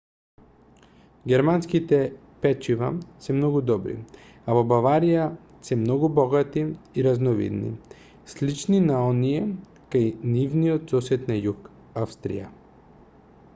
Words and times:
германските 1.31 1.97
печива 2.45 2.87
се 3.25 3.33
многу 3.39 3.59
добри 3.71 3.93
а 4.47 4.55
во 4.59 4.63
баварија 4.71 5.27
се 5.69 5.77
многу 5.81 6.09
богати 6.21 6.63
и 7.01 7.03
разновидни 7.09 7.71
слични 8.35 8.79
на 8.87 9.01
оние 9.11 9.43
кај 9.97 10.07
нивниот 10.33 10.95
сосед 10.97 11.29
на 11.33 11.37
југ 11.45 11.69
австрија 12.05 12.49